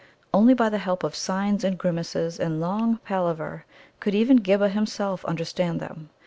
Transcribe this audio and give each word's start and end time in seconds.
Only 0.33 0.55
by 0.55 0.69
the 0.69 0.79
help 0.79 1.03
of 1.03 1.13
signs 1.13 1.63
and 1.63 1.77
grimaces 1.77 2.39
and 2.39 2.59
long 2.59 2.97
palaver 3.05 3.65
could 3.99 4.15
even 4.15 4.37
Ghibba 4.39 4.69
himself 4.69 5.23
understand 5.25 5.79
them. 5.79 6.09